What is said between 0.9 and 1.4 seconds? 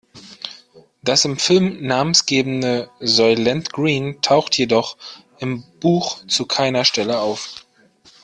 Das im